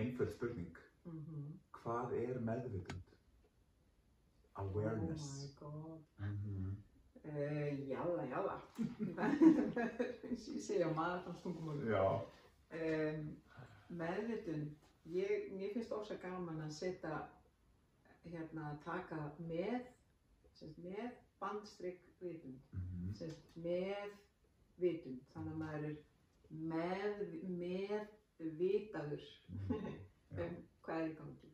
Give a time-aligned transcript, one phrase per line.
[0.00, 0.76] einföld spurning.
[1.04, 1.46] Mhm.
[1.80, 3.02] Hvað er meðvitund?
[4.54, 5.26] Awareness.
[5.62, 6.00] Oh my god.
[6.18, 6.76] Mhm.
[7.24, 8.56] Uh, jalla, jalla.
[10.30, 11.88] Ég segja á maðurfannstungumólu.
[11.90, 12.04] Já.
[12.72, 13.36] Um,
[13.90, 17.18] meðvitund, ég, mér finnst ósa gaman að setja,
[18.24, 19.80] hérna, taka með,
[20.54, 21.10] semst, með
[21.40, 23.12] bandstrykk vitund, Mhm.
[23.18, 24.14] semst, með
[24.78, 25.96] vitund, þannig að maður er
[26.50, 27.14] með,
[27.48, 28.06] með
[28.58, 29.22] vitaður
[29.68, 29.94] Mhm.
[30.40, 31.48] Um hvað er í gangi.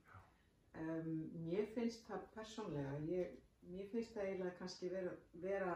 [0.76, 3.30] Um, mér finnst það persónlega, ég,
[3.72, 5.70] mér finnst það eiginlega kannski vera, vera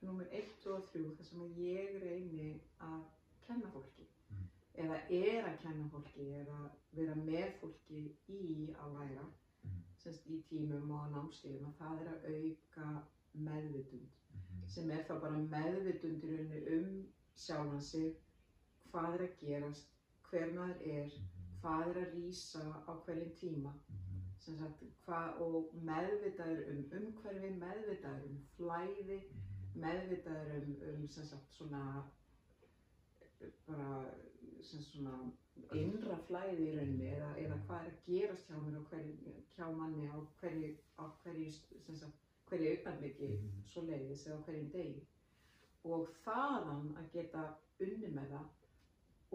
[0.00, 2.48] nummer 1 og 3 þar sem ég reyni
[2.80, 3.02] að
[3.46, 4.46] kenna fólki Mm.
[4.84, 9.26] eða er að kenna fólki eða vera með fólki í að læra
[9.64, 9.82] Mm.
[9.98, 13.02] semst í tímum og námskeiðum að það er að auka
[13.34, 14.68] meðvitund Mhm.
[14.68, 18.12] sem er þá bara meðvitund í rauninni um sjálfan sig
[18.92, 19.97] hvað er að gerast,
[20.30, 21.10] hver maður er
[21.62, 23.72] hvað er að rýsa á hverjum tíma
[24.38, 29.18] sagt, hvað, og meðvitaður um umhverfi, meðvitaður um flæði,
[29.82, 31.82] meðvitaður um, um sagt, svona
[33.66, 33.90] bara
[34.62, 35.16] svona
[35.74, 39.66] innra flæði í rauninni eða, eða hvað er að gerast hjá mér og hverju, hjá
[39.76, 41.50] manni á hverju, á hverju,
[42.00, 43.62] sagt, hverju augnablikki Mhm.
[43.72, 45.06] svo leiðis eða hverjum degi
[45.84, 47.42] og þaðan að geta
[47.84, 48.46] unni með það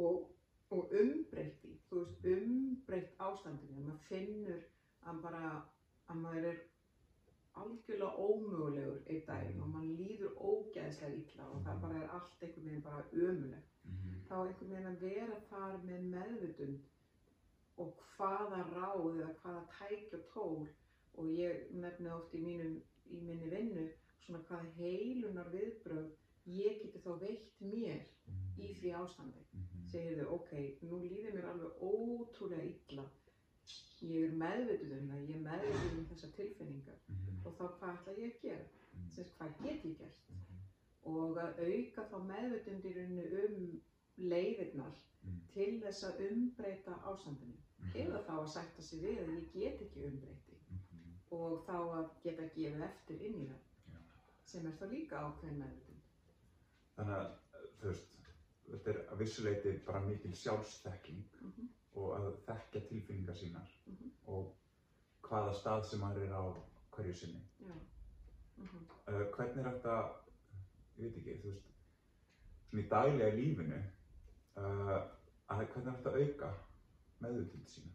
[0.07, 0.25] og,
[0.73, 4.63] og umbreytti, þú veist, umbreytt ástandinu, maður finnur
[5.09, 5.49] að bara,
[6.09, 6.61] að maður er
[7.61, 12.69] algjörlega ómögulegur einn daginn og maður líður ógeðslega illa og það bara er allt einhvern
[12.69, 13.75] veginn bara ömulegt.
[13.83, 14.15] Mhm.
[14.29, 16.89] Þá einhvern veginn að vera þar með meðvutund
[17.83, 20.67] og hvaða ráð eða hvaða tæk og tól
[21.13, 22.79] og ég nefni oft í, mínum,
[23.09, 23.85] í minni vinnu
[24.25, 26.11] svona hvaða heilunar viðbröð
[26.45, 28.01] ég geti þá veitt mér
[28.59, 29.43] í því ástandi.
[29.53, 29.83] Mhm.
[29.91, 33.05] Segir þau, ok, nú líður mér alveg ótrúlega illa.
[34.03, 37.45] Ég er meðvituð um það, ég er meðvituð um þessar tilfinningar Mhm.
[37.45, 38.65] og þá hvað ætla ég að gera?
[38.93, 39.09] Mhm.
[39.09, 40.19] Sess, hvað get ég gert?
[40.29, 40.59] Mhm.
[41.05, 43.81] Og að auka þá meðvitund í rauninu um
[44.17, 45.39] leiðirnar Mhm.
[45.53, 47.57] til þess að umbreyta ástandinu.
[47.79, 47.91] Mhm.
[47.95, 51.17] Eða þá að sætta sig við að ég get ekki umbreyti Mhm.
[51.31, 53.61] og þá að geta gefið eftir inn í það.
[54.45, 55.92] Sem er þá líka ákveðin meðvitund.
[56.97, 57.29] Þannig að,
[57.79, 58.17] þú veist,
[58.69, 61.69] þetta er að vissuleiti bara mikil sjálfsþekking Mhm.
[61.95, 64.11] og að þekkja tilfinningar sínar Mhm.
[64.27, 64.53] og
[65.23, 66.43] hvaða stað sem maður er á
[66.95, 67.41] hverju sinni.
[67.59, 67.73] Já.
[68.57, 68.85] Mhm.
[69.07, 70.15] Uh, hvernig er þetta,
[70.97, 71.71] ég veit ekki, þú veist,
[72.69, 73.83] svona í daglega lífinu,
[74.57, 75.09] uh,
[75.49, 76.53] að hvernig er þetta að auka
[77.21, 77.91] meðvutund sína?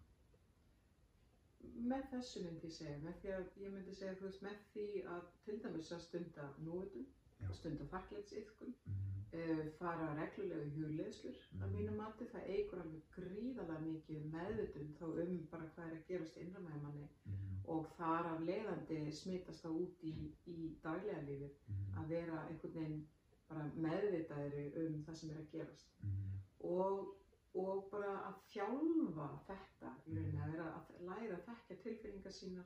[1.88, 5.04] Með þessu myndi ég segja, með því að ég myndi segja, þú veist, með því
[5.06, 7.04] að til dæmis að stunda Já.
[7.52, 9.22] Stunda þakklætsyðkun, Mhm.
[9.32, 11.74] uh, fara reglulega í hugleðslur að Mhm.
[11.74, 16.36] mínu mati, það eigur alveg gríðarlega mikið meðvitund þá um bara hvað er að gerast
[16.36, 17.60] innra með manni Mhm.
[17.64, 21.94] og þar af leiðandi smitast það út í, í daglega lífið Mhm.
[21.98, 23.02] að vera einhvern veginn
[23.48, 26.40] bara meðvitaðri um það sem er að gerast Mhm.
[26.60, 27.14] og,
[27.54, 32.64] og bara að þjálfa þetta í rauninni að vera að læra að þekkja tilfinningar sínar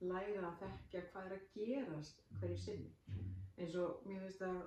[0.00, 2.90] læra að þekkja hvað er að gerast hverju sinni.
[3.58, 4.60] Eins og mér finnst það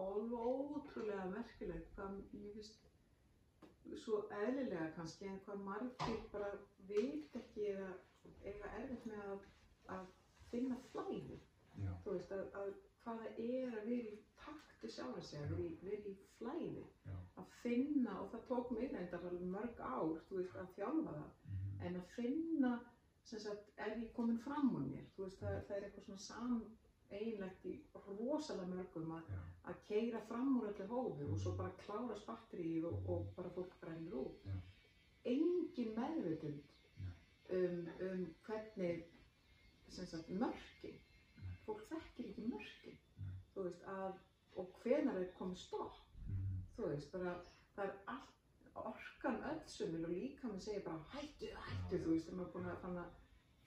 [0.00, 2.88] ótrúlega merkilegt hvað mér finnst
[4.04, 6.50] svo eðlilega kannski en hvað margir bara
[6.88, 7.90] veit ekki eða
[8.44, 9.46] eiga erfitt með að,
[9.96, 10.10] að
[10.50, 11.40] finna flæði.
[12.04, 12.70] Þú veist að, að
[13.04, 16.84] hvað það er að vera í takti sjálfa sig, að vera í, vera í flæði.
[17.08, 17.16] Já.
[17.40, 21.30] að finna og það tók mig reyndar mörg ár þú veist að þjálfa það.
[21.48, 21.68] Mhm.
[21.88, 22.72] en að finna
[23.30, 25.04] sem sagt, er ég komin fram úr mér?
[25.16, 26.54] Þú veist, það, það er eitthvað svona sam
[27.10, 27.74] einlegt í
[28.06, 29.30] rosalega mörgum að,
[29.70, 33.76] að keira fram úr öllu hófi og svo bara klárast batterið og, og bara fólk
[33.82, 34.48] brennir út.
[35.28, 36.74] Engin meðvitund
[37.56, 39.04] um, um hvernig
[39.90, 40.98] sagt mörkin.
[41.40, 41.54] Nei.
[41.66, 42.98] fólk þekkir ekki mörkin.
[43.18, 43.38] Nei.
[43.54, 44.18] þú veist að
[44.58, 45.96] og hvenar er komið stopp?
[46.26, 46.60] Mhm.
[46.76, 47.34] þú veist, bara
[47.76, 48.30] það er allt
[48.74, 52.52] orkan öll sumil og líka maður segir bara hættu, hættu, þú veist, þegar maður er
[52.54, 53.10] búin að fann að,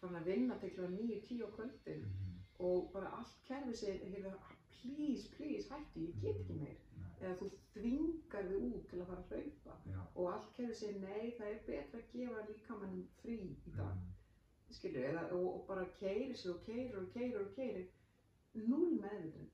[0.01, 2.06] fann að vinna til klúan 9-10 á kvöldin.
[2.07, 2.32] Mhm.
[2.59, 4.31] Og bara allt kerfi segir, heyrðu,
[4.81, 6.79] please, please, hættu, ég get ekki meir.
[7.21, 9.77] Eða þú þvingar þig út til að fara að hlaupa.
[9.91, 10.00] Já.
[10.15, 13.95] og allt kerfi segir, nei, það er betra að gefa líkamann frí í dag.
[13.95, 14.09] Mhm.
[14.73, 17.83] skilur, eða, og, og bara keiri sig og keiri og keiri og keiri
[18.53, 19.50] null meðvitund.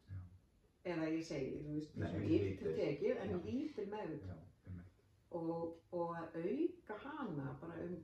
[0.84, 1.98] Eða ég segi, þú veist,
[2.28, 2.76] lítil.
[2.78, 3.42] tekið en Já.
[3.46, 4.46] lítil meðvitund.
[5.32, 7.98] Og, og að auka hana bara um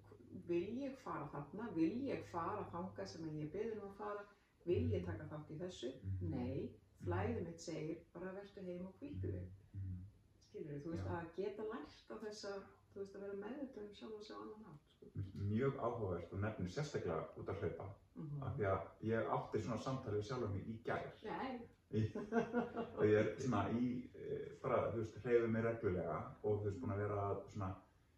[0.48, 4.26] vil ég fara þarna, vil ég fara þanga sem ég beður um að fara
[4.66, 5.92] vil ég taka þátt í þessu?
[6.04, 6.30] Mhm.
[6.32, 6.70] Nei,
[7.06, 10.00] flæðið mitt segir bara verður heim og hvítu þig Mhm.
[10.40, 11.20] skilur þú veist Já.
[11.20, 12.52] að geta lært á þessa
[12.94, 15.06] þú veist, að vera meðvitað um sjálf og sjá annan hátt, sko.
[15.16, 17.88] Mér Mjög áhugavert og nefnir sérstaklega út að hlaupa.
[18.16, 21.12] Mm Af því að ég átti svona samtalið við sjálfum mig í gær.
[21.24, 21.60] Nei,
[22.98, 26.80] og ég er svona í, eh, bara, þú veist, hreyfið mig reglulega og þú veist,
[26.82, 27.76] búin að vera svona,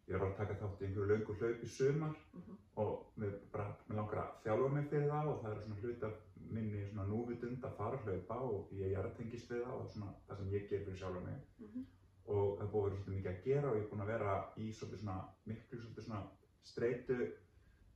[0.07, 2.57] ég bara að taka þátt í einhverju löngu hlaup í sumar Mhm.
[2.77, 6.03] og mér bara, mér langar að þjálfa mig fyrir það og það er svona hlut
[6.03, 6.13] af
[6.51, 9.89] minni svona núvitund að fara að hlaupa og ég er að tengist við það og
[9.89, 11.85] svona það sem ég ger fyrir sjálfa mig Mhm.
[12.27, 14.31] og það búið að vera svolítið mikið að gera og ég er búin að vera
[14.57, 16.23] í svolítið svona miklu svolítið svona
[16.63, 17.17] streitu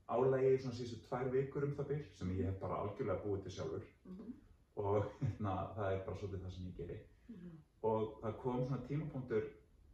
[0.10, 3.52] álægi svona síðustu tvær vikur um það byrj sem ég hef bara algjörlega búið til
[3.52, 4.34] sjálfur Mhm.
[4.76, 7.00] og hérna, það er bara svolítið það sem ég geri
[7.30, 7.58] Mhm.
[7.84, 9.44] og það kom svona tímapunktur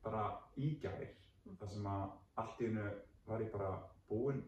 [0.03, 1.07] bara í gær
[1.45, 1.55] Mhm.
[1.59, 2.91] þar sem að allt í hennu
[3.27, 4.43] var ég bara búinn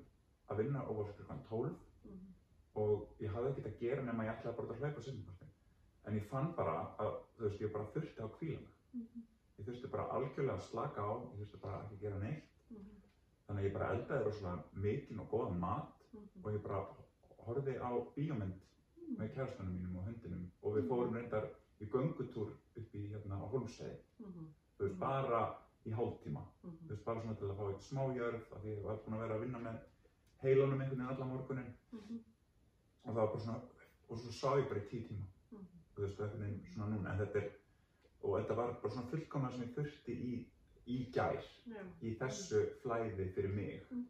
[0.49, 2.33] að vinna og var klukkan 12 Mhm.
[2.79, 5.51] Og ég hafði ekkert að gera nema ég ætlaði bara að hlaupa seinnipartin
[6.07, 9.23] en ég fann bara að þú veist ég bara þurfti að kvíla mig Mhm.
[9.59, 12.95] ég þurfti bara algjörlega að slaka á ég þurfti bara ekki að gera neitt Mhm.
[13.47, 16.43] þannig að ég bara eldaði rosalega mikinn og góðan mat Mhm.
[16.45, 16.85] og ég bara
[17.45, 18.59] horfði á bíómynd
[19.19, 21.49] með kærastanum mínum og hundinum og við fórum reyndar
[21.81, 24.45] í göngutúr upp í hérna á Holmsei Mhm.
[24.77, 25.55] þú veist, bara
[25.85, 26.77] í hálftíma Mhm.
[26.87, 29.13] þú veist, bara svona til að fá eitt smá jörð af því ég var búin
[29.15, 29.79] að vera að vinna með
[30.43, 32.19] heilunum einhvern veginn allan morgunin Mhm.
[33.05, 33.61] Og það var bara svona,
[34.09, 35.65] og svo sá ég bara í tíu tíma Mhm.
[35.95, 37.49] þú veist, einhvern veginn svona núna en þetta er,
[38.23, 40.45] og þetta var bara svona fullkomna sem ég þurfti í,
[40.87, 41.81] í gær Já.
[42.01, 44.05] í þessu flæði fyrir mig Mhm.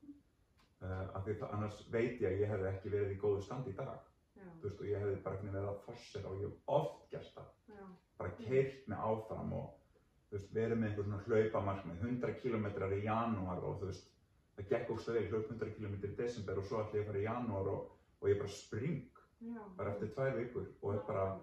[0.82, 3.70] uh, af því það annars veit ég að ég hefði ekki verið í góðu standi
[3.72, 4.00] í dag
[4.36, 4.44] Já.
[4.62, 7.34] þú veist, og ég hefði bara veginn verið að fossera og ég hef oft gert
[7.36, 7.86] það Já.
[8.18, 9.74] bara keirt mig áfram og
[10.30, 14.06] þú veist, verið með einhver svona hlaupamarkmið 100 km í janúar og þú veist,
[14.58, 17.08] það gekk ógst að vel, hlaup 100 km í desember og svo ætla ég að
[17.08, 19.06] fara í janúar og, og ég bara spring
[19.42, 19.62] Já.
[19.78, 21.40] bara eftir tvær vikur og er bara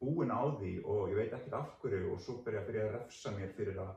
[0.00, 3.30] búinn á því og ég veit ekkert af hverju og svo byrja fyrir að refsa
[3.36, 3.94] mér fyrir að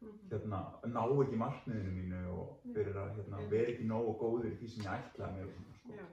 [0.00, 0.28] Mhm.
[0.30, 4.68] hérna, ná ekki markmiðinu mínu og fyrir að hérna, vera ekki nógu góður í því
[4.68, 5.92] sem ég ætlaði mér og svona sko.
[5.92, 6.06] Já,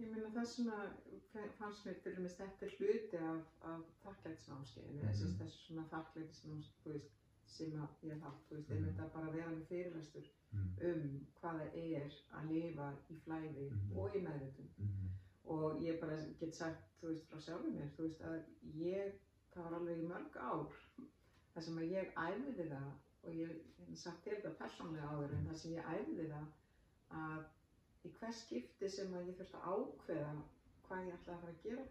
[0.00, 5.08] ég meina þess vegna fannst mér til dæmis þetta er hluti af, af þakklætisnámskeiðinu, Mhm.
[5.08, 7.10] þessi þessi svona þakklætisnáms, þú veist,
[7.50, 8.76] sem að ég hef haft, þú veist, Mhm.
[8.76, 10.68] einmitt að bara vera með fyrirlæstur Mm.
[10.90, 13.96] um hvað það er að lifa í flæði Mhm.
[13.98, 14.70] og í meðvitund.
[14.78, 15.08] Mm.
[15.44, 18.42] Og ég bara get sagt, þú veist, frá sjálfur mér, þú veist, að
[18.74, 19.12] ég,
[19.54, 20.72] það var alveg í mörg ár,
[21.54, 22.92] þar sem að ég æfiði það,
[23.24, 23.60] og ég
[23.94, 26.46] sagt þér þetta persónlega áður, en þar sem ég æfiði það,
[27.10, 27.44] að
[28.04, 30.42] í hvers skipti sem að ég þurfti að ákveða
[30.88, 31.84] hvað ég ætlaði að fara að gera,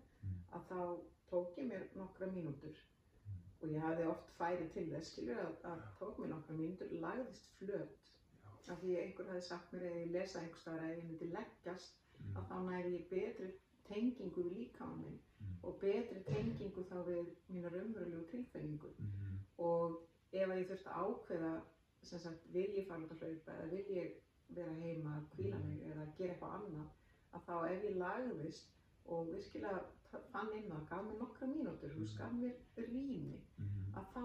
[0.54, 2.76] að þá tók ég mér nokkra mínútur
[3.62, 7.50] og ég hafði oft færi til þess, skilur að, að tók mér nokkra mínútur, lagðist
[7.60, 8.12] flöt
[8.70, 11.32] af því einhver hafði sagt mér eða ég lesa einhver staðar að ef ég myndi
[11.34, 12.34] leggjast Mm.
[12.36, 13.46] að þá næri ég betri
[13.88, 15.54] tengingu við líkamann minn Mm.
[15.64, 19.38] og betri tengingu þá við mína raunverulegu tilfinningu Mm.
[19.58, 19.96] og
[20.34, 21.52] ef ég þurfti að ákveða
[22.04, 24.12] sem sagt, vil ég fara út að hlaupa eða vil ég
[24.50, 26.88] vera heima að kvíla mig eða gera eitthvað annað
[27.34, 28.68] að þá ef ég lagðist
[29.06, 29.80] og virkilega
[30.34, 32.56] fann inn á, gaf mér nokkra mínútur, þú veist, gaf mér
[32.90, 33.40] rými.
[33.60, 33.94] Mm.
[34.00, 34.24] að þá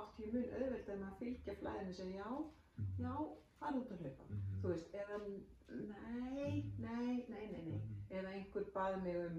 [0.00, 2.30] átti ég mun auðvelt með að fylgja flæðinu og segja já,
[2.74, 2.86] Mm.
[2.98, 3.14] já,
[3.60, 4.24] fara út að hlaupa.
[4.30, 4.62] Mm.
[4.62, 7.62] þú veist, eða nei, nei, nei, nei, nei.
[7.66, 8.00] Mm.
[8.10, 9.38] eða einhver baði mig um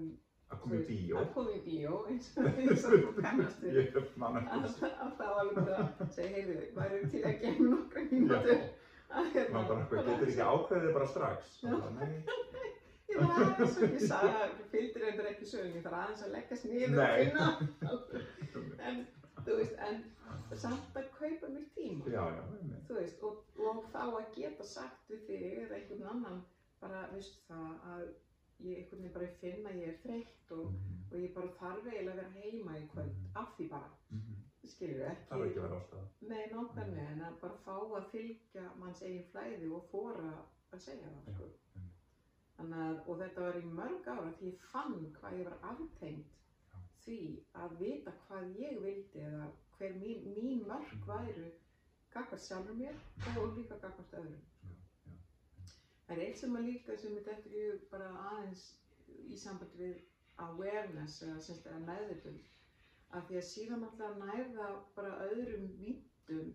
[0.50, 1.18] að koma í bíó.
[1.20, 6.10] að koma í bíó eins og og þú kannast man að það var alveg að
[6.16, 8.66] segja, heyrðu, væri til að gefa nokkra mínútur?
[9.16, 11.52] Að hérna, maður bara getur ekki ákveðið bara strax?
[11.62, 12.22] Og bara, nei,
[13.20, 17.46] ég sagði að fylgdir endur ekki sögum, ég þarf aðeins að leggast niður og finna
[18.88, 19.00] en,
[19.46, 20.02] þú veist, en
[20.60, 22.10] samt að kaupa mér tíma.
[22.12, 22.44] Já, já,
[22.96, 26.40] veist, og, og þá að geta sagt við þig eða einhvern annan
[26.80, 28.06] bara, veistu það, að
[28.66, 30.98] ég einhvern veginn bara finn að ég er þreytt og, Mhm.
[31.12, 34.42] og ég bara þarf eiginlega að vera heima í kvöld af því bara, Mhm.
[34.66, 39.28] skilur við það ekki ástæða Nei, nákvæmlega, en að bara fá að fylgja manns eigin
[39.32, 40.32] flæði og þóra
[40.72, 41.44] að segja það, sko.
[42.56, 46.36] Að, og þetta var í mörg ára því ég fann hvað ég var aftengt
[47.04, 47.18] því
[47.62, 51.06] að vita hvað ég vildi eða hver mín, mín mörg Mhm.
[51.10, 51.50] væru
[52.14, 52.96] gagvart sjálfur mér
[53.42, 54.44] og líka gagvart öðrum.
[56.06, 58.64] Það er eitt sem að líka sem þetta eftir ég bara aðeins
[59.08, 59.96] í sambandi við
[60.38, 62.48] awareness eða meðvitund
[63.10, 66.54] af því að síðan alltaf nærða bara öðrum vítum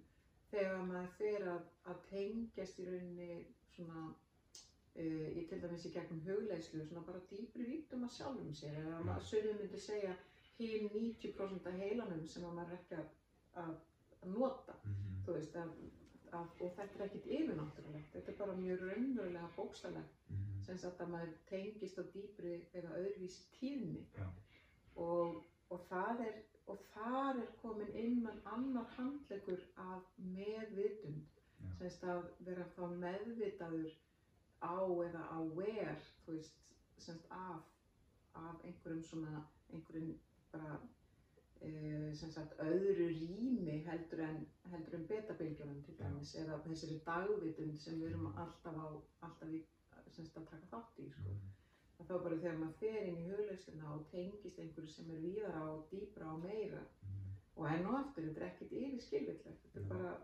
[0.51, 3.29] þegar maður fer að, að tengjast í rauninni
[3.75, 4.01] svona
[4.95, 8.97] uh, í til dæmis í gegnum hugleislu svona bara dýpri vítum að sjálfum sér eða
[8.99, 10.15] að maður sögum myndi segja
[10.59, 13.09] hinn 90% af heilanum sem að maður er ekki að,
[13.63, 13.73] að,
[14.21, 15.23] að nota Mhm.
[15.25, 15.71] þú veist að,
[16.31, 20.61] að, og þetta er ekkit yfirnáttúrulegt þetta er bara mjög raunverulega bókstaflegt Mhm.
[20.65, 24.27] sem sagt að maður tengist á dýpri eða öðruvísi tíðni Já.
[24.95, 31.73] og, og það er og þar er komin inn mann annar handlegur af meðvitund Já.
[31.79, 33.91] semst að vera þá meðvitaður
[34.61, 34.77] á
[35.07, 37.61] eða aware, þú veist, semst af,
[38.35, 40.11] af einhverjum svona, einhverjum
[40.51, 40.79] bara,
[41.61, 41.71] e,
[42.17, 47.99] semst að öðru rými heldur en, heldur en betabilgjörnum til dæmis, eða þessari dagvitund sem
[48.01, 48.87] við erum alltaf á,
[49.27, 49.63] alltaf í,
[50.11, 51.29] semst að taka þátt í, sko.
[51.31, 51.49] Mhm.
[52.01, 55.59] að þá bara þegar maður fer inn í hugleysuna og tengist einhverju sem er víðara
[55.69, 57.35] og dýbra og meira Mhm.
[57.57, 60.15] og enn og aftur, þetta er ekkert yfir skilvillegt þetta er bara,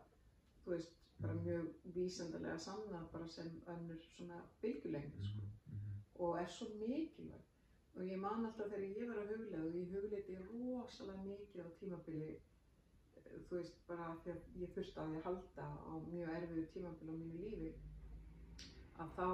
[0.65, 0.91] þú veist,
[1.21, 1.43] bara Mhm.
[1.43, 5.41] mjög vísandarlega sannað bara sem önnur svona bylgjulengd sko.
[5.67, 6.01] Mhm.
[6.19, 7.41] og er svo mikilvæg
[7.95, 11.69] og ég man alltaf þegar ég var að huglega og ég hugleiti rosalega mikið á
[11.79, 12.29] tímabili
[13.15, 17.17] eh, þú veist, bara því að ég þurfti að halda á mjög erfiðu tímabili á
[17.21, 17.73] mínu lífi
[18.99, 19.27] að þá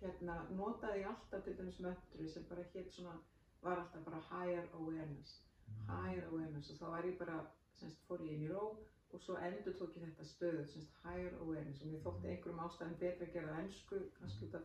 [0.00, 3.14] hérna notaði ég alltaf til dæmis möttru sem bara hétt svona
[3.62, 5.40] var alltaf bara higher awareness
[5.88, 7.38] higher awareness og þá var ég bara
[7.74, 8.76] semst fór ég inn í ró
[9.14, 12.96] og svo endur tók ég þetta stöðu semst higher awareness og mér þótti einhverjum ástæðum
[13.02, 14.64] betra að gera ennsku kannski út af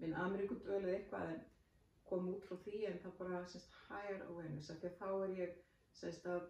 [0.00, 1.40] minn Ameríkudöl eða eitthvað en
[2.10, 5.34] kom út frá því en það bara semst higher awareness af því að þá er
[5.40, 5.56] ég
[6.00, 6.42] semst að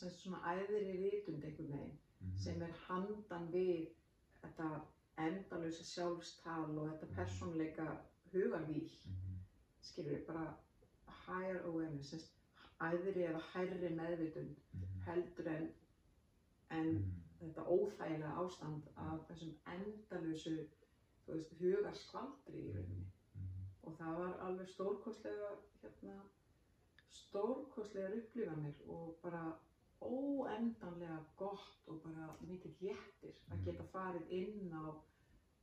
[0.00, 2.36] semst svona æðri vitund einhvern veginn Mhm.
[2.38, 3.88] sem er handan við
[4.42, 4.68] þetta
[5.18, 7.88] endalösa sjálfstal og þetta persónleika
[8.32, 9.36] hugarvíl Mhm.
[9.82, 10.54] skilur við bara
[11.26, 12.32] higher awareness semst
[12.80, 15.00] æðri eða hærri meðvitund Mhm.
[15.06, 15.68] heldur en,
[16.70, 17.22] en Mhm.
[17.40, 20.66] þetta óþægilega ástand af þessum endalösu
[21.60, 23.66] hugarskvaldri í rauninni Mhm.
[23.82, 25.50] og það var alveg stórkostlega
[25.82, 26.20] hérna,
[27.10, 29.52] stórkostlegar upplifanir og bara
[30.02, 34.94] óendanlega gott og bara mikið léttir að geta farið inn á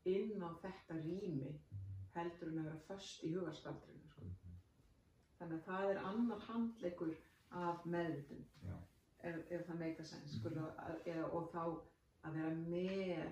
[0.05, 1.59] inn á þetta rými
[2.15, 4.21] heldur en að vera föst í hugarskaldrinu sko.
[5.39, 7.15] þannig að það er annar handleikur
[7.51, 8.75] af meðvitund Já.
[9.23, 10.67] Ef, ef það meika sko, Mhm.
[11.05, 11.63] eða, og þá
[12.23, 13.31] að vera með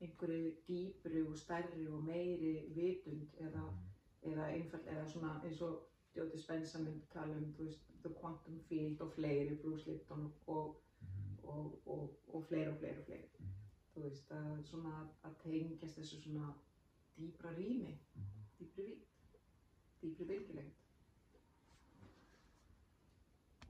[0.00, 3.64] einhverju dýpri og stærri og meiri vitund eða,
[4.22, 5.84] eða einfall eða svona eins og
[6.16, 11.38] Jóti Spensa myndi tala um veist, The Quantum Field og fleiri Bruce Lipton og, Mhm.
[11.48, 13.48] og, og, og fleiri og fleiri og fleiri Mhm.
[13.94, 16.52] þú veist að svona að tengjast þessu svona
[17.18, 18.24] dýpra rými Mhm.
[18.60, 19.04] dýpri vít
[20.02, 20.72] dýpri vilkileg